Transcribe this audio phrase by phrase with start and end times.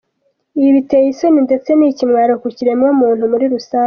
[0.59, 3.79] Ibi biteye isoni ndetse ni ikimwaro ku kiremwa muntu muri rusange.